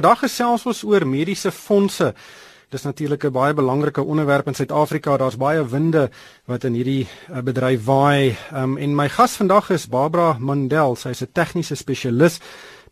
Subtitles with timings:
[0.00, 2.14] Vandag gesels ons oor mediese fondse.
[2.72, 5.16] Dis natuurlik 'n baie belangrike onderwerp in Suid-Afrika.
[5.16, 6.10] Daar's baie winde
[6.46, 8.36] wat in hierdie uh, bedryf waai.
[8.54, 10.96] Um, en my gas vandag is Barbara Mandel.
[10.96, 12.40] Sy's 'n tegniese spesialis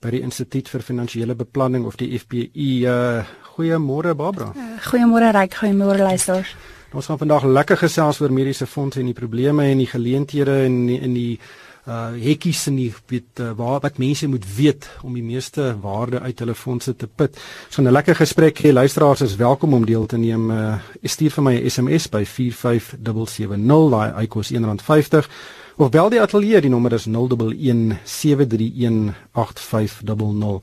[0.00, 2.84] by die Instituut vir Finansiële Beplanning of die FPI.
[2.84, 3.24] Uh,
[3.56, 4.52] goeiemôre Barbara.
[4.54, 6.56] Uh, goeiemôre Ryk, goeiemôre luisters.
[6.92, 10.88] Ons gaan vandag lekker gesels oor mediese fondse en die probleme en die geleenthede en
[10.88, 11.40] in die
[11.88, 16.20] uh hekkies in die weet uh, waar wat mense moet weet om die meeste waarde
[16.20, 17.38] uit hulle fondse te put.
[17.68, 18.72] So 'n lekker gesprek hê.
[18.72, 20.50] Luisteraars is welkom om deel te neem.
[20.50, 25.28] Uh stuur vir my 'n SMS by 45770 daai eikos R1.50
[25.76, 30.62] of bel die ateljee die nommer is 011 731 8500.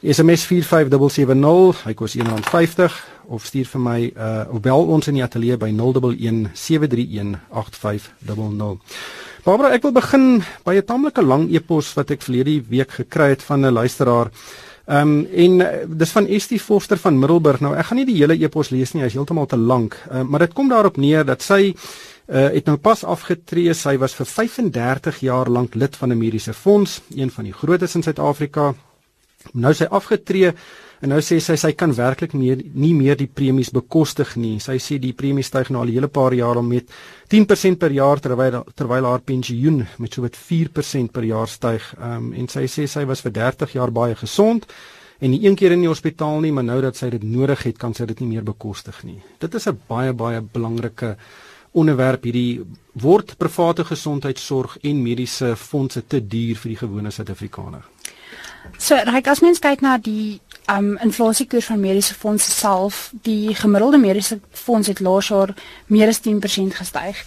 [0.00, 2.92] SMS 45770 hy kos R1.50
[3.28, 8.80] of stuur vir my uh of bel ons in die ateljee by 011 731 8500.
[9.40, 10.24] Barbara, ek wil begin
[10.66, 14.30] by 'n taamlike lang e-pos wat ek verlede week gekry het van 'n luisteraar.
[14.86, 17.60] Ehm um, en uh, dis van Estie Forster van Middelburg.
[17.60, 19.96] Nou ek gaan nie die hele e-pos lees nie, hy's heeltemal te lank.
[20.12, 23.74] Uh, maar dit kom daarop neer dat sy uh, het nou pas afgetree.
[23.74, 27.94] Sy was vir 35 jaar lank lid van 'n mediese fonds, een van die grootes
[27.94, 28.74] in Suid-Afrika.
[29.52, 30.52] Nou sy afgetree
[31.00, 34.58] En nou sê sy sy kan werklik meer nie meer die premies bekostig nie.
[34.60, 36.90] Sy sê die premies styg nou al 'n hele paar jaar om met
[37.28, 41.94] 10% per jaar terwyl terwyl haar pensioen met so wat 4% per jaar styg.
[41.98, 44.66] Ehm um, en sy sê sy was vir 30 jaar baie gesond
[45.20, 47.78] en nie een keer in die hospitaal nie, maar nou dat sy dit nodig het,
[47.78, 49.22] kan sy dit nie meer bekostig nie.
[49.38, 51.16] Dit is 'n baie baie belangrike
[51.72, 52.60] onderwerp hierdie
[52.92, 57.84] word private gesondheidsorg en mediese fondse te duur vir die gewone Suid-Afrikaner.
[58.78, 60.40] So, ryk as mens kyk na die
[60.70, 65.54] um inflasiekoers van mediese fondse self, die gemiddelde mediese fonds het laas jaar
[65.86, 67.24] meer as 10% gestyg.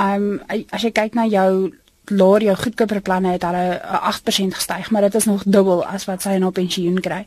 [0.00, 1.72] Um as jy kyk na jou
[2.12, 6.22] laer jou goedkoper planne het hulle 8% gestyg, maar dit is nog dubbel as wat
[6.22, 7.22] sy nou pensioen kry.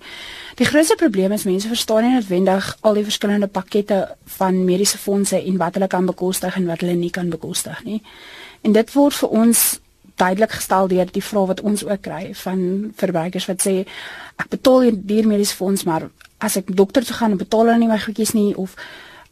[0.55, 4.03] Die grootste probleem is mense verstaan nie noodwendig al die verskillende pakkette
[4.37, 8.01] van mediese fondse en wat hulle kan bekostig en wat hulle nie kan bekostig nie.
[8.61, 9.65] En dit word vir ons
[10.17, 13.75] duidelik gestel deur die vrae wat ons ook kry van verbruikers wat sê
[14.37, 17.99] ek betaal hier mediese fonds maar as ek dokter toe gaan betaal hulle nie my
[18.01, 18.75] goedjies nie of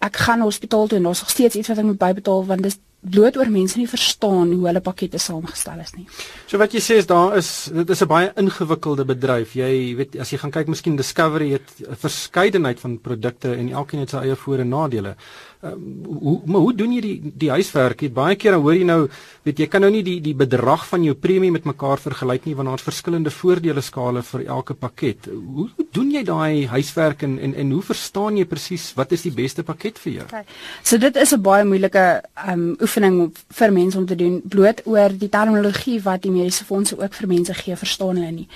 [0.05, 2.79] ek gaan hospitaal toe en daar's nog steeds iets wat ek moet bybetaal want dis
[3.05, 6.05] bloot oor mense nie verstaan hoe hulle pakkette saamgestel is nie.
[6.49, 9.53] So wat jy sê is daar is dit is 'n baie ingewikkelde bedryf.
[9.53, 13.99] Jy weet as jy gaan kyk miskien Discovery het 'n verskeidenheid van produkte en elkeen
[13.99, 15.15] het sy eie voor en nadele.
[15.61, 18.01] Um, hoe maar hoe doen jy die die huiswerk?
[18.03, 19.07] Jy baie keer dan hoor jy nou,
[19.47, 22.55] weet jy kan nou nie die die bedrag van jou premie met mekaar vergelyk nie
[22.57, 25.29] want daar's verskillende voordele skale vir elke pakket.
[25.31, 29.25] Hoe, hoe doen jy daai huiswerk en, en en hoe verstaan jy presies wat is
[29.25, 30.27] die beste pakket vir jou?
[30.27, 30.43] Okay.
[30.83, 32.05] So dit is 'n baie moeilike
[32.51, 36.99] um oefening vir mense om te doen bloot oor die terminologie wat die mediese fondse
[36.99, 38.47] ook vir mense gee, verstaan hulle nie.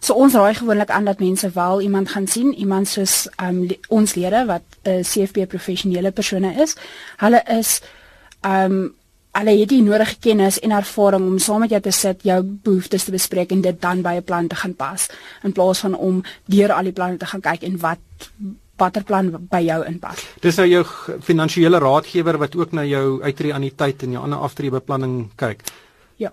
[0.00, 4.14] So ons raai gewoonlik aan dat mense wel iemand gaan sien, iemand soos um ons
[4.14, 6.76] lede wat 'n uh, CFP professionele persone is.
[7.16, 7.80] Hulle is
[8.46, 8.94] um
[9.36, 13.04] hulle het die nodige kennis en ervaring om saam met jou te sit, jou behoeftes
[13.04, 15.08] te bespreek en dit dan by 'n plan te gaan pas
[15.42, 17.98] in plaas van om deur al die planne te gaan kyk en wat
[18.76, 20.26] watter plan by jou inpas.
[20.40, 20.84] Dis nou jou
[21.20, 25.64] finansiële raadgewer wat ook na jou uitreë aan die tyd en jou ander aftreebeplanning kyk.
[26.16, 26.32] Ja.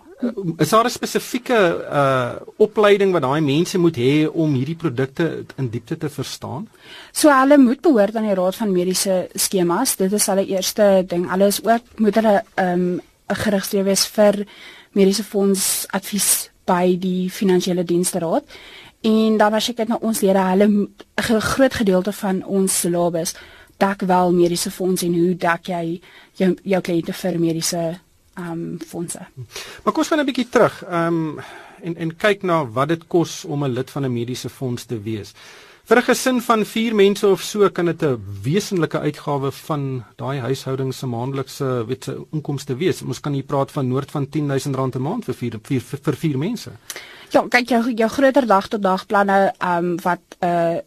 [0.58, 5.70] Is daar 'n spesifieke uh opleiding wat daai mense moet hê om hierdie produkte in
[5.70, 6.70] diepte te verstaan?
[7.12, 9.96] So hulle moet behoort aan die raad van mediese skemas.
[9.96, 11.30] Dit is hulle eerste ding.
[11.30, 14.46] Hulle is ook moet hulle um geregistreer wees vir
[14.92, 18.44] mediese fonds advies by die finansiële dienste raad.
[19.02, 23.36] En dan as jy kyk na ons lede, hulle 'n groot gedeelte van ons syllabus
[23.78, 26.02] dak wel mediese fonds en hoe dak jy
[26.34, 28.00] jou jou kliënte vir mediese
[28.38, 29.20] um, fondse.
[29.84, 30.84] Maar kom ons gaan 'n bietjie terug.
[30.84, 31.40] Ehm um,
[31.84, 35.02] en en kyk na wat dit kos om 'n lid van 'n mediese fonds te
[35.02, 35.34] wees.
[35.84, 40.40] Vir 'n gesin van 4 mense of so kan dit 'n wesenlike uitgawe van daai
[40.40, 43.02] huishouding se maandelikse weet se inkomste wees.
[43.02, 46.16] Ons kan hier praat van noord van R10000 'n maand vir 4 vir, vir, vir
[46.16, 46.72] 4 mense.
[47.30, 50.78] Ja, kyk jou jou groter dag tot dag planne ehm um, wat 'n uh,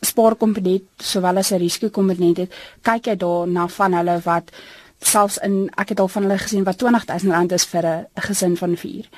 [0.00, 2.54] spaarkomponent sowel as 'n risikokomponent het.
[2.82, 4.50] Kyk jy daar na van hulle wat
[5.00, 8.76] selfs in ek het al van hulle gesien wat R20000 is vir 'n gesin van
[8.76, 9.08] 4.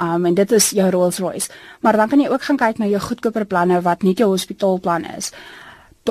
[0.00, 1.50] Um en dit is jou Rolls Royce.
[1.80, 5.04] Maar dan kan jy ook gaan kyk na jou goedkoper planne wat nie jou hospitaalplan
[5.04, 5.32] is.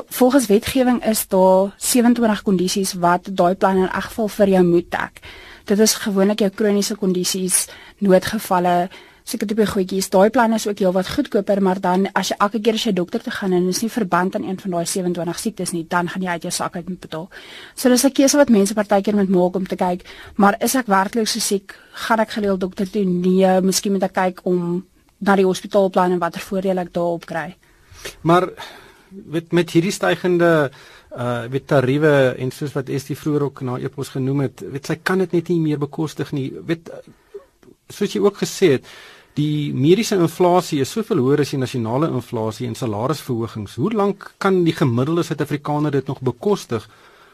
[0.07, 4.91] Volgens wetgewing is daar 27 kondisies wat daai plan in elk geval vir jou moet
[4.91, 5.19] dek.
[5.65, 7.67] Dit is gewoonlik jou kroniese kondisies,
[7.97, 8.89] noodgevalle,
[9.23, 10.09] seker tipe goedjies.
[10.09, 13.23] Daai plan is ook heelwat goedkoper, maar dan as jy elke keer as jy dokter
[13.23, 16.21] toe gaan en is nie verband aan een van daai 27 siektes nie, dan gaan
[16.21, 17.29] jy uit jou sak uit moet betaal.
[17.75, 20.87] So dis 'n keuse wat mense partykeer moet maak om te kyk, maar is ek
[20.87, 21.75] werklik so siek?
[21.93, 23.05] Gaan ek gereeld dokter toe?
[23.05, 24.85] Nee, miskien moet ek kyk om
[25.19, 27.55] na die hospitaalplan en watter voordele ek daarop kry.
[28.21, 28.49] Maar
[29.09, 30.71] met met hierdie stygende
[31.11, 34.95] uh weet tariewe en soos wat Estie vroeër ook na epos genoem het, weet sy
[35.03, 36.51] kan dit net nie meer bekostig nie.
[36.65, 36.89] Weet
[37.91, 38.85] soos jy ook gesê het,
[39.39, 43.77] die mediese inflasie is soveel hoër as die nasionale inflasie en salarisverhogings.
[43.79, 46.89] Hoe lank kan die gemiddelde Suid-Afrikaner dit nog bekostig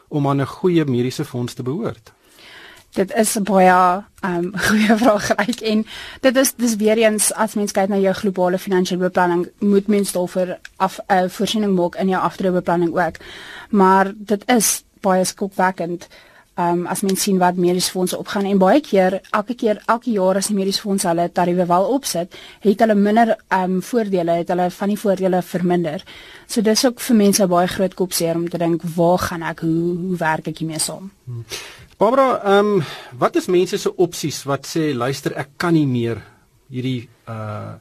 [0.08, 2.12] om aan 'n goeie mediese fonds te behoort?
[2.94, 5.86] Dit is baie um goeie vraag reg en
[6.20, 10.12] dit is dis weer eens as mens kyk na jou globale finansiële beplanning moet mens
[10.12, 13.16] daarvoor af 'n uh, voorsiening maak in jou aftreebeplanning ook.
[13.70, 16.08] Maar dit is baie skokwekkend
[16.58, 20.40] um as mens sien wat mediese fondse opgaan en baie keer elke keer elke jaar
[20.40, 22.34] as die mediese fondse hulle tariewe wel opsit,
[22.64, 26.02] het hulle minder um voordele, het hulle van die voordele verminder.
[26.46, 29.94] So dis ook vir mense baie groot kopseer om te dink waar gaan ek hoe
[30.02, 31.12] hoe werk ek hiermee saam?
[31.24, 31.44] Hmm.
[31.98, 32.82] Barbara, ehm um,
[33.18, 36.22] wat is mense se opsies wat sê luister ek kan nie meer
[36.70, 37.74] hierdie uh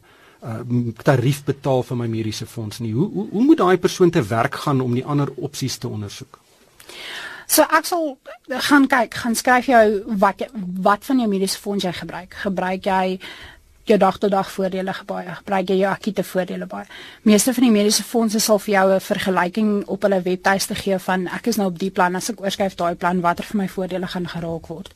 [0.46, 0.62] uh
[1.04, 2.94] tarief betaal vir my mediese fonds nie.
[2.94, 6.40] Hoe hoe, hoe moet daai persoon te werk gaan om die ander opsies te ondersoek?
[7.48, 8.18] So ek sal
[8.68, 9.84] gaan kyk, gaan skryf jou
[10.20, 10.44] wat
[10.84, 12.36] wat van jou mediese fonds jy gebruik.
[12.44, 13.20] Gebruik jy
[13.88, 15.36] jou dag tot dag voordele baie.
[15.40, 16.86] Gebruik jy jou akute voordele baie.
[17.24, 21.28] Meeste van die mediese fondse sal vir jou 'n vergelyking op hulle webtuiste gee van
[21.28, 24.08] ek is nou op die plan as ek oorskryf daai plan watter vir my voordele
[24.08, 24.94] gaan geraak word.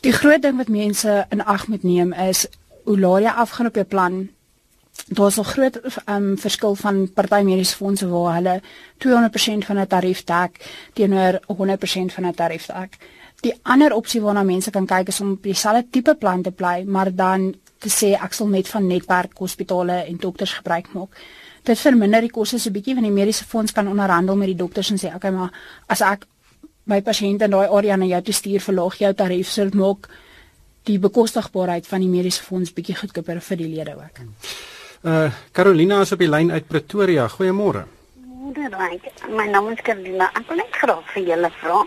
[0.00, 2.46] Die groot ding wat mense in ag moet neem is
[2.84, 4.28] hoe laat jy afgaan op jou plan.
[5.06, 8.60] Daar's 'n groot um, verskil van party mediese fondse waar hulle
[8.98, 10.52] 200% van 'n tarief dek
[10.92, 12.98] teenoor 100% van 'n tarief dek.
[13.40, 16.82] Die ander opsie waarna mense kan kyk is om op dieselfde tipe plan te bly,
[16.86, 21.08] maar dan te sê ek sal net van netwerk hospitale en dokters gebruik maak.
[21.62, 24.56] Dit verminder die koste so 'n bietjie want die mediese fonds kan onderhandel met die
[24.56, 25.52] dokters en sê okay maar
[25.86, 26.26] as ek
[26.84, 30.08] my pasiënt in daai area na jou toe stuur verlaag jou tarief sou maak
[30.88, 34.20] die bekostigbaarheid van die mediese fonds bietjie goedkoper vir die lede ook.
[35.02, 37.28] Uh Carolina is op die lyn uit Pretoria.
[37.30, 37.84] Goeiemôre.
[38.42, 39.10] Goeiemôre.
[39.30, 40.26] My naam is Carolina.
[40.34, 41.84] Ek wil net graag vir julle vra.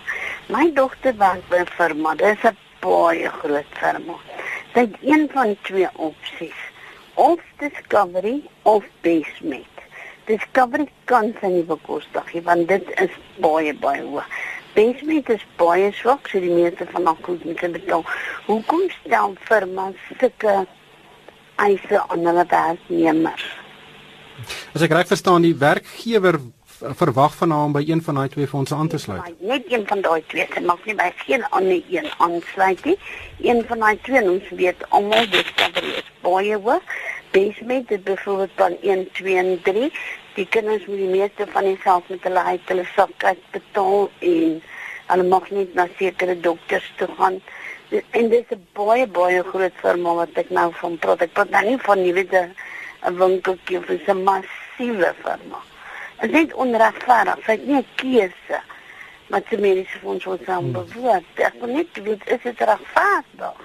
[0.47, 2.15] My dogter werk by 'n firma.
[2.15, 4.15] Dit is 'n baie groot firma.
[4.73, 6.61] Sy het een van twee opsies.
[7.13, 9.75] Of Discovery of Basement.
[10.25, 14.27] Discovery kan sy nie bekostig nie want dit is baie baie hoog.
[14.73, 18.05] Basement is baie swak, so die meeste van haar koste moet betaal.
[18.45, 20.65] Hoekom stel firmas sulke
[21.67, 23.45] eise aan hulle werknemers?
[24.73, 26.39] As ek reg verstaan, die werkgewer
[26.81, 29.21] verwag van haar om by een van daai twee fondse aan te sluit.
[29.27, 32.97] Ja, net een van daai twee, sy mag nie by geen ander een aansluit nie.
[33.41, 36.97] Een van daai twee, ons weet almal Discovery is baie hoog.
[37.31, 39.91] Basement het byvoorbeeld van 1 2 en 3.
[40.35, 44.09] Die kinders moet die meeste van die self met hulle uit hulle sak uit betaal
[44.19, 44.61] en
[45.11, 47.41] hulle mag nie na sekere dokters toe gaan
[47.91, 51.21] en dit is 'n baie baie groot firma wat ek nou van praat.
[51.21, 55.59] Ek praat nou nie van nie weet 'n winkeltjie of 'n massiewe firma.
[56.19, 57.37] Dit is net onregverdig.
[57.45, 58.61] Sy het nie 'n keuse
[59.27, 60.71] wat die mediese fonds wil saam hmm.
[60.71, 61.25] bewoord.
[61.35, 63.59] Ek wil net weet is dit regverdig?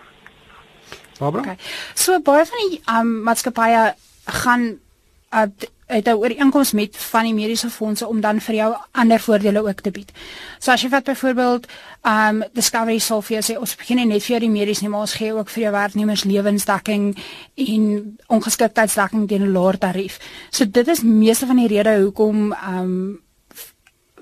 [1.19, 1.43] Barbara?
[1.43, 1.57] Okay.
[1.95, 3.95] So baie van die um, maatskappye
[4.43, 4.81] gaan
[5.33, 5.47] uh,
[5.87, 9.81] het 'n ooreenkoms met van die mediese fondse om dan vir jou ander voordele ook
[9.81, 10.13] te bied.
[10.59, 11.67] So as jy vat byvoorbeeld
[12.03, 15.49] um Discovery Sophia sê ons begin net vir die mediese nie maar ons gee ook
[15.49, 17.17] vir jou werknemers lewensdekking
[17.55, 20.19] en ongeskiktheidsdekking teen 'n laer tarief.
[20.51, 23.21] So dit is meeste van die redes hoekom um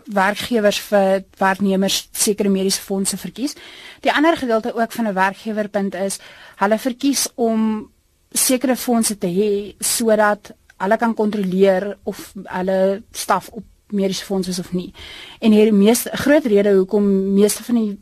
[0.05, 3.55] werkgewers vir werknemers sekere mediese fondse verkies.
[4.01, 6.19] Die ander gedeelte ook van 'n werkgewerpunt is
[6.57, 7.91] hulle verkies om
[8.31, 13.65] sekere fondse te hê sodat hulle kan kontroleer of hulle staf op
[13.95, 14.93] mediese fondse is of nie.
[15.41, 17.93] En hier die meeste groot rede hoekom meeste van die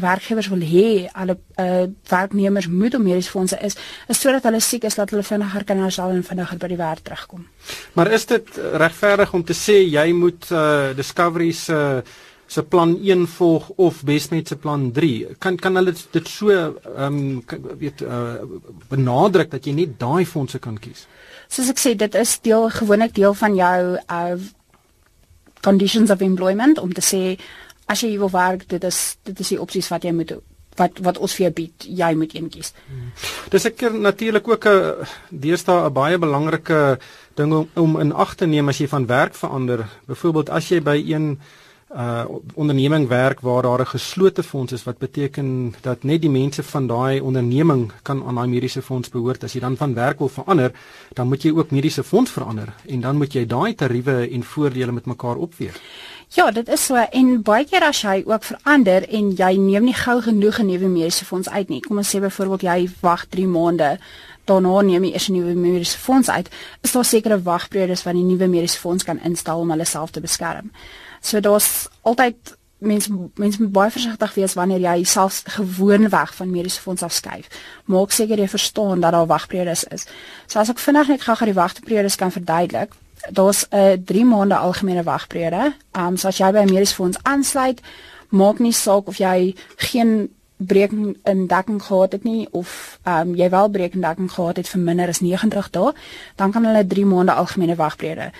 [0.00, 3.76] werkgewers wil hê alle uh, werknemers moet op mediese fondse is,
[4.08, 7.04] is sodat hulle siek is dat hulle vinniger kan herstel en vinniger by die werk
[7.04, 7.46] terugkom.
[7.98, 12.20] Maar is dit regverdig om te sê jy moet uh, Discovery se uh,
[12.52, 17.18] se plan 1 volg of Bestnet se plan 3 kan kan hulle dit so ehm
[17.18, 17.44] um,
[17.80, 18.42] weet uh,
[18.92, 21.06] benadruk dat jy net daai fondse kan kies
[21.52, 24.36] soos ek sê dit is deel gewoonlik deel van jou uh
[25.62, 27.38] conditions of employment om te sê
[27.86, 30.32] as jy wil werk dit is dit is die opsies wat jy moet
[30.80, 32.72] wat wat ons vir jou bied jy moet een kies.
[32.88, 33.10] Hmm.
[33.52, 36.98] Dis ek natuurlik ook 'n deesdae 'n baie belangrike
[37.36, 39.86] ding om, om in ag te neem as jy van werk verander.
[40.06, 41.40] Byvoorbeeld as jy by een
[41.96, 46.62] uh onderneming werk waar daar 'n geslote fonds is wat beteken dat net die mense
[46.62, 49.44] van daai onderneming kan aan daai mediese fonds behoort.
[49.44, 50.72] As jy dan van werk wil verander,
[51.12, 54.92] dan moet jy ook mediese fonds verander en dan moet jy daai tariewe en voordele
[54.92, 55.80] met mekaar opweeg.
[56.28, 59.94] Ja, dit is so en baie keer as jy ook verander en jy neem nie
[59.94, 61.80] gou genoeg 'n nuwe mediese fonds uit nie.
[61.80, 63.98] Kom ons sê byvoorbeeld jy wag 3 maande
[64.44, 66.48] daarna neem jy eers 'n nuwe mediese fonds uit,
[66.80, 70.20] is daar sekere wagperiodes wat die nuwe mediese fonds kan instel om hulle self te
[70.20, 70.70] beskerm.
[71.22, 76.80] So daar's altyd mens mens moet baie versigtig wees wanneer jy self gewoonweg van mediese
[76.80, 77.46] fonds afskuif.
[77.84, 80.06] Maak seker jy verstaan dat daar wagperiodes is.
[80.46, 82.94] So as ek vinnig net gou-gou die wagperiodes kan verduidelik.
[83.30, 85.74] Daar's 'n uh, 3 maande algemene wagperiode.
[85.92, 87.80] Ehm um, so as jy by 'n mediese fonds aansluit,
[88.28, 90.90] maak nie saak of jy geen breek
[91.24, 94.68] in dekking gehad het nie of ehm um, jy wel breek in dekking gehad het
[94.68, 95.92] vir minder as 90 dae,
[96.36, 98.32] dan kan hulle 3 maande algemene wagperiode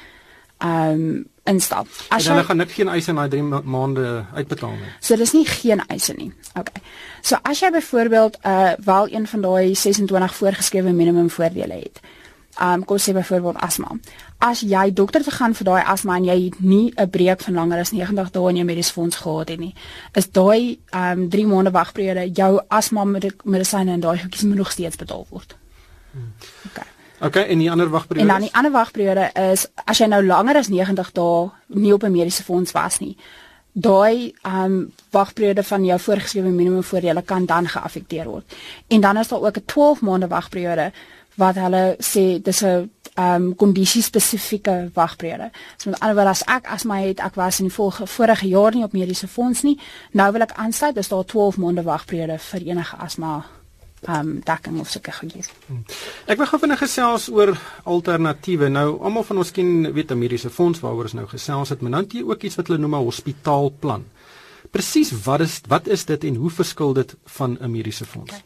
[0.58, 1.88] ehm um, instap.
[2.08, 4.90] As jy gaan net geen eise in daai 3 maande uitbetaal nie.
[5.00, 6.30] So dis nie geen eise nie.
[6.58, 6.82] Okay.
[7.22, 12.00] So as jy byvoorbeeld uh wel een van daai 26 voorgeskrewe minimum voordele het.
[12.62, 13.96] Um kom sê byvoorbeeld asma.
[14.38, 17.78] As jy dokter toe gaan vir daai asma en jy nie 'n breek van langer
[17.78, 19.74] as 90 dae in jou mediese fonds gehad het nie,
[20.12, 24.96] is daai um 3 maande wagperiode jou asma medisyne en daai goedjies moet nog steeds
[24.96, 25.56] betaal word.
[26.12, 26.32] Hmm.
[26.66, 26.91] Okay.
[27.22, 28.28] Okay, en die ander wagperiode?
[28.28, 32.02] En dan die ander wagperiode is as jy nou langer as 90 dae nie op
[32.02, 33.16] 'n mediese fonds was nie,
[33.72, 38.44] daai um wagperiode van jou voorgeskrewe minimum voordele kan dan geaffekteer word.
[38.88, 40.92] En dan is daar ook 'n 12 maande wagperiode
[41.34, 45.50] wat hulle sê dis 'n um kondisie spesifieke wagperiode.
[45.76, 48.48] So met ander woorde as ek as my het ek was in die vorige vorige
[48.48, 52.38] jaar nie op mediese fonds nie, nou wil ek aansluit, dis daar 12 maande wagperiode
[52.38, 53.44] vir enige asma
[54.08, 55.50] um dekking of sulke goedjies.
[55.66, 55.84] Hmm.
[56.26, 57.54] Ek wil gou vinnig gesels oor
[57.84, 58.68] alternatiewe.
[58.72, 61.90] Nou almal van ons ken weet 'n mediese fonds waaroor ons nou gesels het, maar
[61.90, 64.04] nou het jy ook iets wat hulle noem 'n hospitaalplan.
[64.70, 68.32] Presies wat is wat is dit en hoe verskil dit van 'n mediese fonds?
[68.32, 68.44] Okay.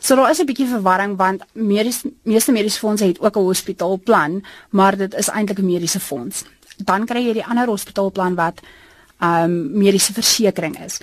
[0.00, 4.44] So daar is 'n bietjie verwarring want mediese meeste mediese fondse het ook 'n hospitaalplan,
[4.70, 6.44] maar dit is eintlik 'n mediese fonds.
[6.76, 8.60] Dan kry jy die ander hospitaalplan wat
[9.20, 11.00] um mediese versekerings is.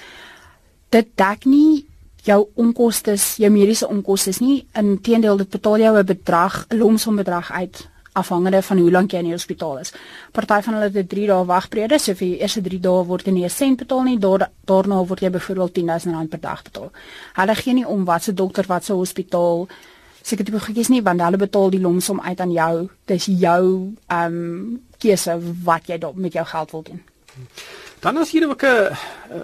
[0.89, 1.86] Dit dek nie
[2.27, 4.65] jou onkoste, jou mediese onkoste nie.
[4.77, 9.22] Inteendeel, dit betaal jou 'n bedrag, 'n lomsom bedrag uit afhangende van hoe lank jy
[9.22, 9.93] in die hospitaal is.
[10.36, 13.34] Party van hulle het 3 dae wagperiode, so vir die eerste 3 dae word jy
[13.34, 16.91] nie 'n sent betaal nie, daar daarna word jy byvoorbeeld 10000 rand per dag betaal.
[17.34, 19.67] Hulle gee nie om wat se dokter wat se hospitaal
[20.22, 22.89] seker tipe goedjies nie, want hulle betaal die lomsom uit aan jou.
[23.05, 27.01] Dis jou ehm um, keuse wat jy met jou geld wil doen.
[28.08, 28.96] Dan is hier ook 'n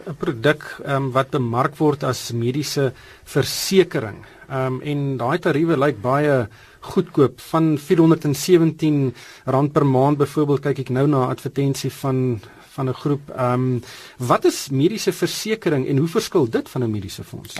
[0.07, 2.93] 'n produk um, wat bemark word as mediese
[3.23, 4.23] versekering.
[4.49, 6.47] Um, en daai tariewe lyk baie
[6.79, 9.15] goedkoop van 417
[9.45, 12.39] rand per maand byvoorbeeld kyk ek nou na 'n advertensie van
[12.75, 13.29] van 'n groep.
[13.35, 13.83] Ehm um,
[14.17, 17.55] wat is mediese versekering en hoe verskil dit van 'n mediese fonds?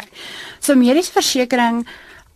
[0.60, 1.88] So mediese versekering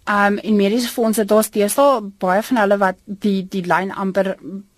[0.07, 4.37] Um in mediese fondse daar's deesdae baie van hulle wat die die lyn amper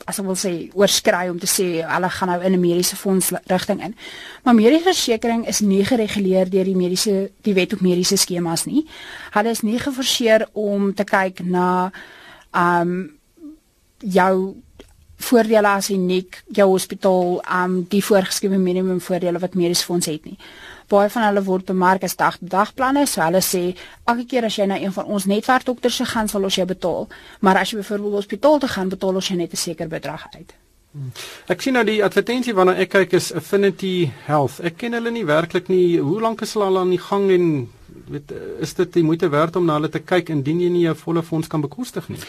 [0.10, 3.30] as ek wil sê oorskry om te sê hulle gaan nou in 'n mediese fonds
[3.46, 3.94] rigting in.
[4.44, 8.88] Maar mediese versekerings is nie gereguleer deur die mediese die wet op mediese skemas nie.
[9.32, 11.92] Hulle is nie geforseer om te kyk na
[12.52, 13.12] um
[14.00, 14.56] jou
[15.18, 20.38] voordele as uniek jou hospitaal um die voorgeskrewe minimum voordele wat mediese fonds het nie
[20.90, 23.64] baie van hulle word bemark as dag dagplanne so hulle sê
[24.06, 27.08] elke keer as jy na een van ons netwerkdokters se gaan sal ons jou betaal
[27.40, 30.54] maar as jy byvoorbeeld hospitaal toe gaan betaal ons jou net 'n sekere bedrag uit
[30.94, 31.12] hmm.
[31.48, 34.60] Ek sien nou die advertensie waarna ek kyk is Affinity Health.
[34.60, 36.00] Ek ken hulle nie werklik nie.
[36.00, 37.70] Hoe lank is hulle al aan die gang en
[38.10, 40.96] weet is dit die moeite werd om na hulle te kyk indien jy nie jou
[41.04, 42.20] volle fonds kan bekostig nie?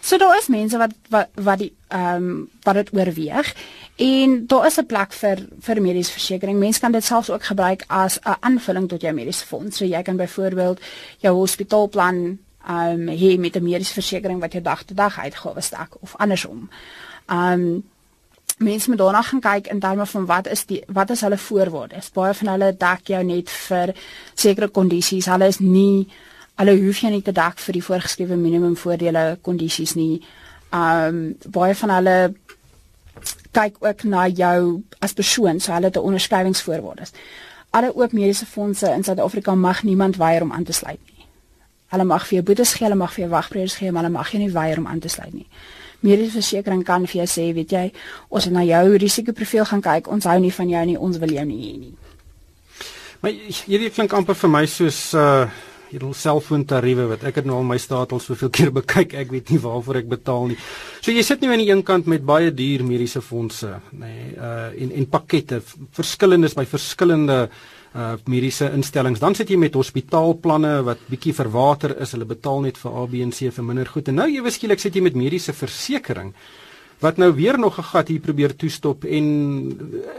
[0.00, 3.54] So daar is mense wat wat wat die ehm um, wat dit oorweeg
[4.00, 6.58] en daar is 'n plek vir vir mediese versekerings.
[6.58, 9.76] Mense kan dit selfs ook gebruik as 'n aanvulling tot jou mediese fonds.
[9.76, 10.80] So jy kan byvoorbeeld
[11.18, 15.70] jou hospitaalplan ehm um, hê met 'n mediese versekerings wat jou dag tot dag uitgawes
[15.70, 16.70] dek of andersom.
[17.26, 17.84] Ehm um,
[18.58, 22.10] mense moet daarna gaan kyk in terme van wat is die wat is hulle voorwaardes.
[22.10, 23.94] Baie van hulle dek jou net vir
[24.34, 25.26] sekere kondisies.
[25.26, 26.08] Hulle is nie
[26.60, 30.20] Hulle hoef jy nie te dak vir die voorgeskrewe minimum voordele kondisies nie.
[30.76, 32.16] Um baie van hulle
[33.56, 37.12] kyk ook na jou as persoon, so hulle het 'n onderskrywingsvoorwaardes.
[37.70, 41.26] Alle oop mediese fondse in Suid-Afrika mag niemand weier om aan te sluit nie.
[41.88, 44.30] Hulle mag vir jou boetes gee, hulle mag vir jou wagpryse gee, maar hulle mag
[44.30, 45.46] jou nie weier om aan te sluit nie.
[46.00, 47.92] Mediese versekerings kan vir jou sê, weet jy,
[48.28, 51.28] ons het na jou risikoprofiel gaan kyk, ons hou nie van jou nie, ons wil
[51.28, 51.94] jou nie hê nie.
[53.20, 53.30] Maar
[53.66, 55.48] hierdie klink amper vir my soos uh
[55.90, 59.34] hierdie selfoon tariewe wat ek het nou al my staat al soveel keer bekyk, ek
[59.34, 60.58] weet nie waarvoor ek betaal nie.
[61.00, 64.30] So jy sit nou aan die een kant met baie duur mediese fondse, nê, nee,
[64.38, 65.60] uh en en pakkette,
[65.96, 67.42] verskillendes by verskillende
[67.94, 69.20] uh mediese instellings.
[69.20, 72.14] Dan sit jy met hospitaalplanne wat bietjie verwater is.
[72.14, 74.08] Hulle betaal net vir A, B en C vir minder goed.
[74.08, 76.58] En nou ewe skielik sit jy met mediese versekerings
[77.00, 79.24] wat nou weer nog 'n gat hier probeer toestop en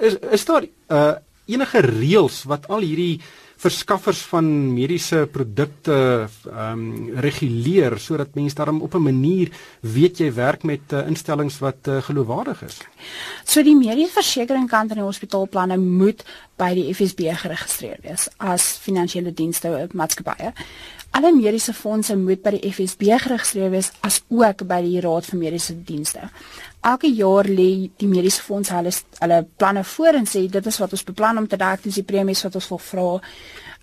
[0.02, 1.14] is is daar uh
[1.46, 3.22] enige reëls wat al hierdie
[3.62, 5.98] verskaffers van mediese produkte
[6.50, 9.52] ehm um, reguleer sodat mense daarom op 'n manier
[9.82, 12.78] weet jy werk met uh, instellings wat uh, geloofwaardig is.
[13.44, 16.26] So die mediese versekeringskant in die hospitaalplanne moet
[16.62, 20.54] by die FSB geregistreer wees as finansiële dienste maatskappye.
[21.18, 25.42] Alle mediese fondse moet by die FSB geregistreer wees as ook by die Raad vir
[25.42, 26.30] Mediese Dienste.
[26.88, 30.96] Elke jaar lê die mediese fondse hulle hulle planne voor en sê dit is wat
[30.96, 33.08] ons beplan om te dek, dis die premies wat ons wil vra.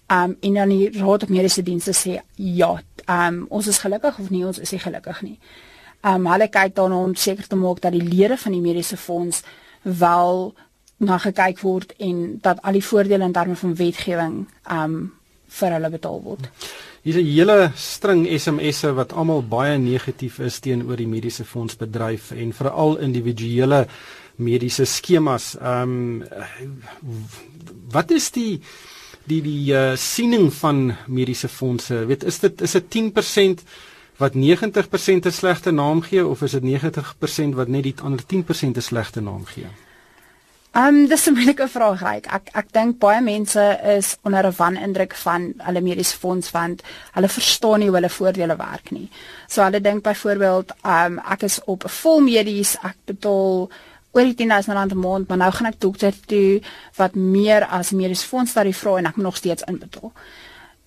[0.08, 2.70] Um en dan die Raad vir Mediese Dienste sê ja,
[3.04, 5.37] um ons is gelukkig of nie, ons is nie gelukkig nie.
[6.06, 9.42] Um hulle kyk dan om seker te maak dat die lede van die mediese fonds
[9.82, 10.54] wel
[10.99, 14.99] na gekyk word en dat al die voordele in terme van wetgewing um
[15.49, 16.49] vir hulle betaal word.
[17.02, 22.52] Hier's 'n hele string SMS'e wat almal baie negatief is teenoor die mediese fondsbedryf en
[22.52, 23.87] veral individuele
[24.37, 25.57] mediese skemas.
[25.57, 26.25] Ehm um,
[27.90, 28.61] wat is die
[29.25, 32.07] die die uh, siening van mediese fondse?
[32.07, 33.62] Weet is dit is dit 10%
[34.19, 38.76] wat 90% 'n slegte naam gee of is dit 90% wat net die ander 10%
[38.76, 39.67] 'n slegte naam gee?
[40.73, 42.25] Ehm um, dis 'n moeilike vraag reg.
[42.33, 46.83] Ek ek dink baie mense is onder 'n wanindruk van hulle mediese fonds want
[47.13, 49.09] hulle verstaan nie hoe hulle voordele werk nie.
[49.47, 53.71] So hulle dink byvoorbeeld, ehm um, ek is op 'n vol medies, ek betaal
[54.13, 56.61] oor die 10000 rand 'n maand, maar nou gaan ek dokter toe
[56.97, 60.13] wat meer as mediese fonds tarief vra en ek moet nog steeds inbetaal.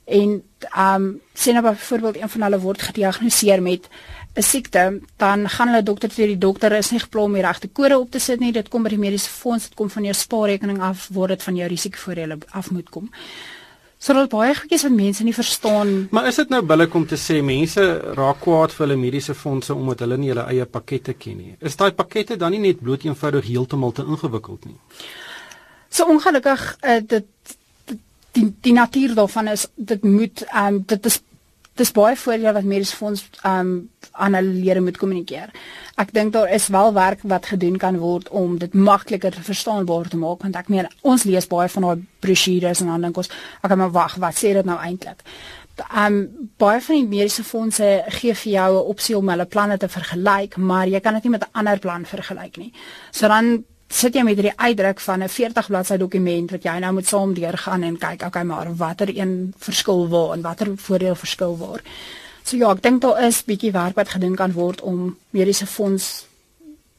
[0.06, 3.88] En ehm um, sien nou byvoorbeeld een van hulle word gediagnoseer met
[4.34, 7.68] 'n siekte, dan gaan hulle dokter sê die dokter is nie geplan om die regte
[7.68, 8.52] kode op te sit nie.
[8.52, 11.56] Dit kom by die mediese fonds, dit kom van jou spaarrekening af, word dit van
[11.56, 13.10] jou risikovoordele af moet kom.
[14.02, 16.08] So dit baie goedjies wat mense nie verstaan.
[16.10, 17.84] Maar is dit nou billik om te sê mense
[18.18, 21.56] raak kwaad vir hulle mediese fondse omdat hulle nie hulle eie pakkette ken nie?
[21.60, 24.80] Is daai pakkette dan nie net bloot eenvoudig heeltemal te ingewikkeld nie?
[25.90, 27.28] So ongelukkig uh, dit
[28.32, 31.22] die die natuur daarvan is dit moet um, dit is
[31.80, 33.72] dis baie voordele wat mediese fonds um
[34.12, 35.54] aan hulle lede moet kommunikeer.
[36.01, 40.20] Ek dink daar is wel werk wat gedoen kan word om dit makliker verstaanbaar te
[40.20, 43.32] maak want ek meen ons lees baie van daai brosjures en dan dink ons
[43.63, 45.24] ek maar wag, wat sê dit nou eintlik?
[45.95, 46.22] Um
[46.60, 50.58] baie van die mediese fondse gee vir jou 'n opsie om hulle planne te vergelyk,
[50.58, 52.74] maar jy kan dit nie met 'n ander plan vergelyk nie.
[53.12, 56.93] So dan sit jy met hierdie uitdruk van 'n 40 bladsy dokument wat jy nou
[56.93, 61.58] moet saam deurgaan en kyk okay maar watter een verskil waar en watter voordeel verskil
[61.58, 61.82] waar.
[62.43, 66.25] So ja, ek dink daar is bietjie werk wat gedoen kan word om mediese fonds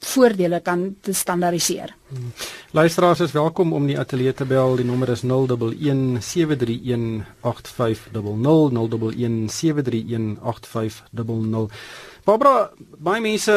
[0.03, 1.95] voordele kan te standaardiseer.
[2.09, 2.33] Hmm.
[2.71, 4.77] Luisteraars is welkom om die ateljee te bel.
[4.77, 5.75] Die nommer is 011
[6.21, 11.71] 731 8500 011 731 8500.
[12.23, 12.71] Barbara,
[13.03, 13.55] baie mense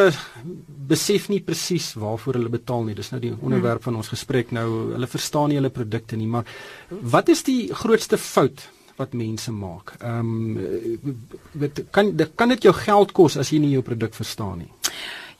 [0.89, 2.95] besef nie presies waarvoor hulle betaal nie.
[2.97, 4.67] Dis nou die onderwerp van ons gesprek nou.
[4.95, 6.49] Hulle verstaan nie hulle produkte nie, maar
[6.89, 8.65] wat is die grootste fout
[8.97, 9.95] wat mense maak?
[9.99, 11.13] Ehm um,
[11.62, 14.71] wat kan dit kan dit jou geld kos as jy nie jou produk verstaan nie?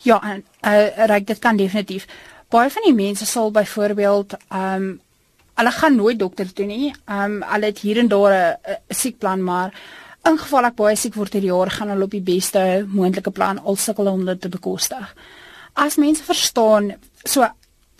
[0.05, 2.05] Ja, en uh, reg dit kan definitief.
[2.53, 4.93] Baie van die mense sal byvoorbeeld ehm um,
[5.55, 6.93] hulle gaan nooit dokter toe nie.
[7.05, 9.73] Ehm um, hulle het hier en daar 'n siekplan, maar
[10.25, 13.59] in geval ek baie siek word hierdie jaar gaan hulle op die beste moontlike plan
[13.59, 15.15] al sukkel om dit te bekostig.
[15.73, 17.45] As mense verstaan, so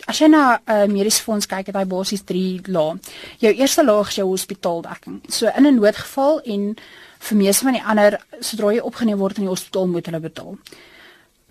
[0.08, 2.98] as jy na 'n uh, mediese fonds kyk, het hy basies 3 lae.
[3.40, 5.22] Jou eerste laag is jou hospitaaldekking.
[5.30, 6.76] So in 'n noodgeval en
[7.20, 10.58] vir meeste van die ander, sodra jy opgeneem word in die hospitaal, moet hulle betaal.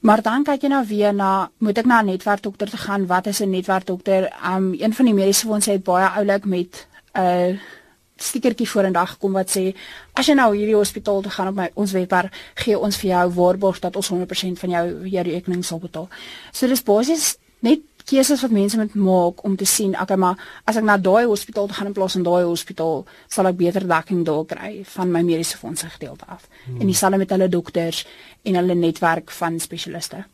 [0.01, 3.07] Maar dan kyk jy nou weer na moet ek na 'n netwerkdokter te gaan?
[3.07, 4.33] Wat is 'n netwerkdokter?
[4.45, 7.59] Um een van die mediese fondse het baie oulik met 'n uh,
[8.17, 9.73] stiekertjie vorendag gekom wat sê
[10.15, 12.31] as jy nou hierdie hospitaal toe gaan op my ons webwerf
[12.63, 16.09] gee ons vir jou waarborg dat ons 100% van jou jou rekening sal betaal.
[16.53, 20.77] So dis basies net keuses wat mense moet maak om te sien okay maar as
[20.77, 24.45] ek na daai hospitaal gaan in plaas van daai hospitaal sal ek beter dekking daar
[24.47, 26.47] kry van my mediese fondse gedeelte af.
[26.65, 26.81] Hmm.
[26.81, 28.05] En dieselfde met hulle dokters
[28.45, 30.25] en hulle netwerk van spesialiste.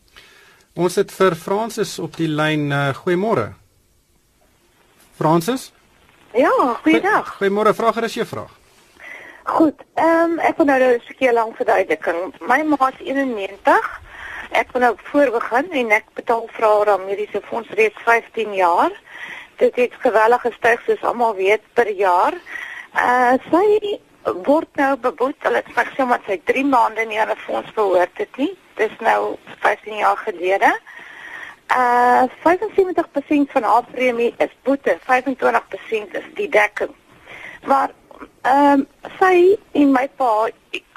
[0.75, 3.53] Ons het vir Fransis op die lyn uh, goeiemôre.
[5.19, 5.71] Fransis?
[6.33, 6.51] Ja,
[6.83, 7.37] goeiedag.
[7.39, 8.51] Goeiemôre, vra gerus jou vraag.
[9.51, 12.35] Goed, ehm um, ek wil nou 'n stukkie lank verduideliking.
[12.41, 14.01] My ma is 91.
[14.51, 18.93] Ek wil nou voorbegin en ek betaal vir haar aan mediese fonds reeds 15 jaar.
[19.57, 22.35] Dit het geweldig gestyg soos almal weet per jaar.
[22.95, 27.45] Uh sy word nou beboet, hulle het gesê maar sy 3 maande nie aan 'n
[27.47, 28.57] fonds behoort het nie.
[28.75, 30.79] Dis nou 15 jaar gelede.
[31.71, 36.91] Uh 75% van haar premie is boete, 25% is die dekking.
[37.65, 37.91] Maar
[38.43, 38.87] ehm um,
[39.19, 40.49] sy en my pa,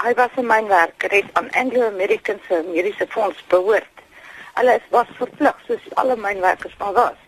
[0.06, 3.96] hy was 'n mynwerker, het aan Anglo American se mediese fonds behoort.
[4.54, 7.20] Hulle was verplig soos alle mynwerkers maar was.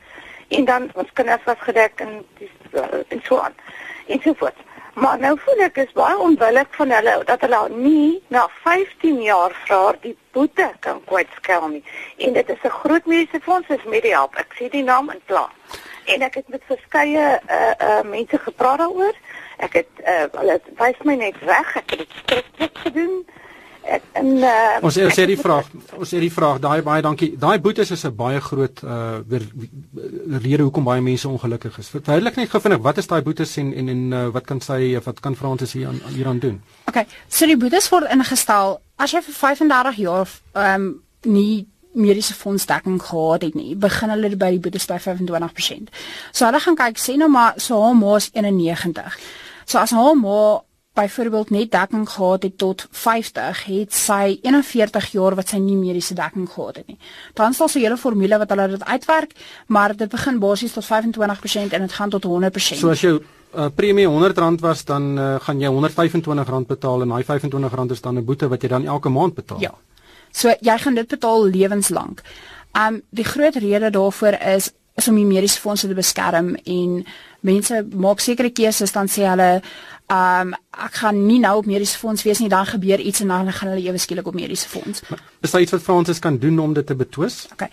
[0.47, 3.55] En dan ons kinders was gedek en dis uh, en so aan.
[4.07, 4.57] En so voort.
[4.95, 9.51] Maar nou voel ek is baie onbillik van hulle dat hulle nie na 15 jaar
[9.65, 11.83] vra die boete kan kwytskel nie.
[12.23, 14.35] En dit is 'n groot mediese fonds is Medihelp.
[14.35, 15.51] Ek sien die naam in klaar.
[16.05, 19.15] En ek het met verskeie uh uh mense gepraat daaroor.
[19.57, 21.75] Ek het uh hulle wys my net weg.
[21.75, 23.27] Ek het dit skriftelik gedoen.
[23.85, 25.67] En uh Ons ons sê die vraag,
[25.99, 27.33] ons sê die vraag, daai baie dankie.
[27.39, 29.45] Daai boetes is 'n baie groot uh weer,
[30.41, 31.89] rede hoekom baie mense ongelukkig is.
[31.89, 34.97] Verduidelik net gou vinnig, wat is daai boetes en en en uh, wat kan sy
[35.05, 36.61] wat kan Fransis hier aan hieraan doen?
[36.85, 42.33] Okay, so die boetes word ingestel as jy vir 35 jaar ehm um, nie mediese
[42.33, 45.91] fondsdekking gehad het nie, begin hulle by die boetes by 25%.
[46.31, 49.19] So hulle gaan kyk sê nou maar so haar ma is 91.
[49.65, 50.61] So as haar ma
[50.95, 56.15] byvoorbeeld net dekking gehad het tot 50, het sy 41 jaar wat sy nie mediese
[56.15, 56.97] dekking gehad het nie.
[57.33, 59.35] Dan sal sy hele formule wat hulle dit uitwerk,
[59.67, 62.79] maar dit begin basies tot 25% en dit gaan tot 100%.
[62.79, 67.23] So as jou uh, premie R100 was, dan uh, gaan jy R125 betaal en daai
[67.23, 69.59] R25 is dan 'n boete wat jy dan elke maand betaal.
[69.59, 69.73] Ja.
[70.31, 72.21] So jy gaan dit betaal lewenslank.
[72.75, 77.05] Um die groot rede daarvoor is is om die mediese fondse te beskerm en
[77.45, 79.49] mense maak sekere keuses dan sê hulle
[80.13, 80.53] um
[80.85, 83.73] ek gaan nie nou op mediese fonds wees nie dan gebeur iets en dan gaan
[83.73, 85.01] hulle ewe skielik op mediese fonds.
[85.41, 87.47] Is daar iets wat Fransis kan doen om dit te betwis?
[87.53, 87.69] Okay.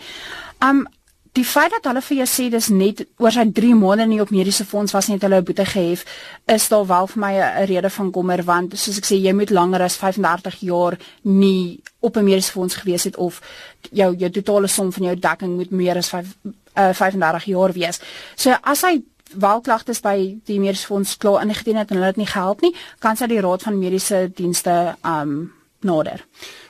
[0.65, 0.87] Um
[1.33, 4.33] die feit dat hulle vir jou sê dis net oor sy 3 maande nie op
[4.35, 6.05] mediese fonds was net hulle 'n boete gehef
[6.47, 9.51] is daar wel vir my 'n rede van kommer want soos ek sê jy moet
[9.51, 13.41] langer as 35 jaar nie op 'n mediese fonds gewees het of
[13.91, 16.27] jou jou totale som van jou dekking moet meer as 5
[16.77, 18.01] uh, 35 jaar wees.
[18.37, 19.03] So as hy
[19.35, 20.16] welklagtes by
[20.47, 23.40] die mediese fonds klaar ingedien het en hulle het nie gehelp nie, kan sy die
[23.40, 26.25] raad van mediese dienste um nader.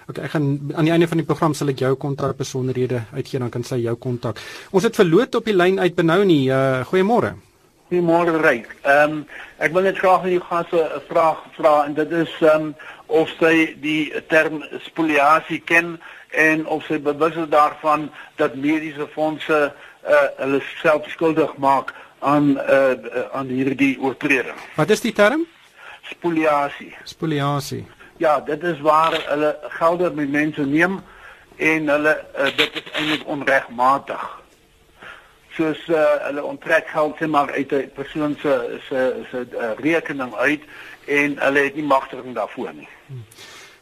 [0.09, 3.41] Okay, ek gaan aan die einde van die program sal ek jou kontak besonderhede uitgee
[3.43, 4.41] dan kan sy jou kontak.
[4.73, 6.47] Ons het verloot op die lyn uit benou nie.
[6.51, 7.35] Uh goeiemôre.
[7.91, 8.71] Goeiemôre Ryk.
[8.83, 9.23] Ehm um,
[9.63, 12.75] ek wil net graag aan jou gaste 'n vraag vra en dit is ehm um,
[13.07, 19.73] of sy die term spoliasie ken en of sy bewus is daarvan dat mediese fondse
[20.03, 22.93] uh hulle self skuldig maak aan uh
[23.33, 24.59] aan hierdie oortreding.
[24.77, 25.47] Wat is die term?
[26.03, 26.95] Spoliasie.
[27.05, 27.87] Spoliasie.
[28.17, 31.01] Ja, dit is waar hulle gelde met mense neem
[31.57, 34.23] en hulle uh, dit is eintlik onregmatig.
[35.57, 40.35] Soos uh, hulle onttrek geld sê maar uit 'n persoon se se se uh, rekening
[40.35, 40.63] uit
[41.07, 42.89] en hulle het nie magtiging daarvoor nie.
[43.07, 43.25] Hmm.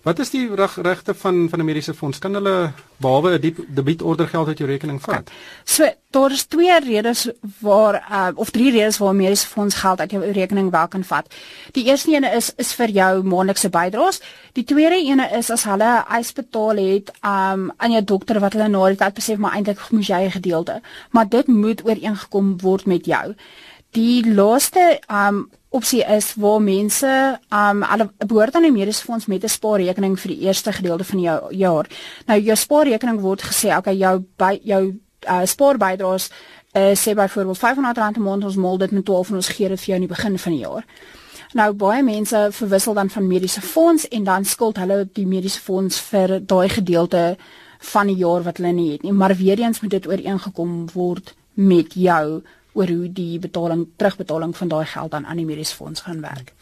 [0.01, 2.19] Wat is die reg, regte van van 'n mediese fonds?
[2.19, 5.31] Kan hulle behalwe 'n debietorder geld uit jou rekening vat?
[5.65, 10.11] So, daar is twee redes waar uh, of drie redes waar mediese fonds geld uit
[10.11, 11.35] jou rekening wel kan vat.
[11.73, 14.23] Die eerste een is is vir jou maandelikse bydraes.
[14.53, 18.69] Die tweede een is as hulle eis betaal het um, aan jou dokter wat hulle
[18.69, 22.87] na die tyd besef maar eintlik moes jy 'n gedeelte, maar dit moet ooreengekom word
[22.87, 23.35] met jou.
[23.91, 29.43] Die laaste um opsie is waar mense um hulle behoort aan die mediese fonds met
[29.43, 31.87] 'n spaarrekening vir die eerste gedeelte van jou jaar.
[32.27, 34.99] Nou jou spaarrekening word gesê, okay, jou by jou
[35.29, 36.31] uh, spaarbydraes
[36.73, 39.81] uh, sê byvoorbeeld R500 'n maand ons mol dit met 12 en ons gee dit
[39.81, 40.85] vir jou in die begin van die jaar.
[41.53, 46.01] Nou baie mense verwissel dan van mediese fonds en dan skuld hulle die mediese fonds
[46.01, 47.37] vir daai gedeelte
[47.79, 51.35] van die jaar wat hulle nie het nie, maar weer eens moet dit ooreengekom word
[51.55, 52.43] met jou
[52.73, 56.53] oor hoe die betaling terugbetaling van daai geld dan aan die mediese fonds gaan werk.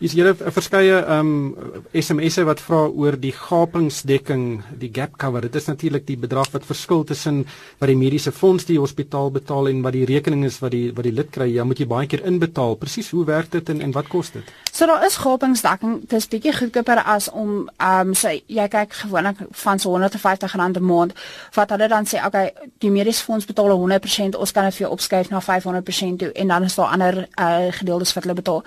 [0.00, 1.56] Is hier 'n verskeie um
[1.92, 5.40] SMS'e wat vra oor die gapingsdekking, die gap cover.
[5.40, 7.46] Dit is natuurlik die bedrag wat verskil tussen
[7.80, 11.02] wat die mediese fonds die hospitaal betaal en wat die rekening is wat die wat
[11.02, 11.50] die lid kry.
[11.52, 12.76] Ja, moet jy baie keer inbetaal.
[12.76, 14.44] Presies, hoe werk dit en en wat kos dit?
[14.72, 16.00] So daar is gapingsdekking.
[16.00, 20.84] Dit is bietjie goedkoper as om um sê jy kyk gewoonlik van so R150 'n
[20.84, 21.12] maand
[21.54, 24.92] wat hulle dan sê, okay, die mediese fonds betaal 100%, ons kan dit vir jou
[24.92, 28.64] opskuif na 500% toe en dan is daar ander uh gedeeltes wat hulle betaal.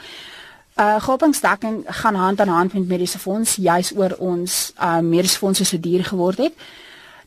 [0.81, 5.65] Uh groepingsdekking gaan hand aan hand met mediese fonds juis oor ons uh mediese fondse
[5.65, 6.53] so duur geword het.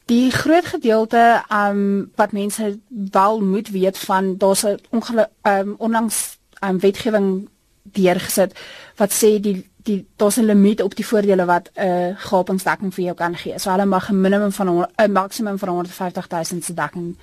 [0.05, 6.39] Die groot gedeelte um wat mense wel moet weet van daar's 'n ongeluk um onlangs
[6.67, 7.49] um wetgewing
[7.83, 8.59] deurgesit
[8.97, 13.05] wat sê die die daar's 'n limiet op die voordele wat 'n uh, groepingsdekking vir
[13.05, 13.59] jou kan gee.
[13.59, 17.17] So hulle mag 'n minimum van 'n maksimum van 150 000 se dekking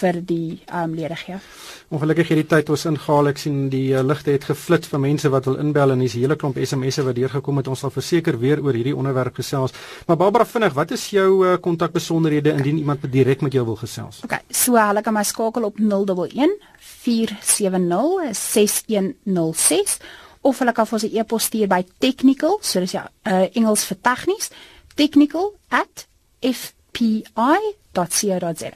[0.00, 1.38] vir die um lede gee.
[1.92, 5.44] Ongelukkig hierdie tyd ons ingehaal ek sien die uh, ligte het geflits vir mense wat
[5.50, 7.68] wil inbel en 'n hele klomp SMS'e wat deurgekom het.
[7.68, 9.72] Ons sal verseker weer oor hierdie onderwerp gesels.
[10.06, 14.20] Maar Barbara vinnig, wat is jou uh, kontakbesonderhede indien iemand direk met jou wil gesels?
[14.24, 19.98] OK, so hulle kan my skakel op 011 470 6106
[20.42, 23.84] of hulle kan vir ons 'n e-pos stuur by technical, so dis ja, uh, Engels
[23.84, 24.50] vir tegnies,
[27.92, 28.70] technical@fpi.co.za.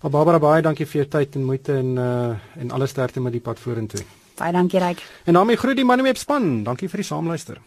[0.00, 3.32] Maar Barbara baie dankie vir jou tyd en moeite en uh en alles sterkte met
[3.32, 4.04] die pad vorentoe.
[4.38, 5.02] Baie dankie Ryk.
[5.24, 6.62] En daarmee groet die manne met span.
[6.64, 7.60] Dankie vir die saamluister.